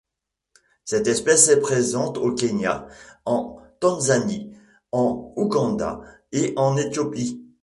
Cette 0.83 1.05
espèce 1.05 1.47
est 1.49 1.59
présente 1.61 2.17
au 2.17 2.33
Kenya, 2.33 2.87
en 3.25 3.59
Tanzanie, 3.79 4.51
en 4.91 5.31
Ouganda 5.35 6.01
et 6.31 6.53
en 6.57 6.75
Éthiopie. 6.75 7.39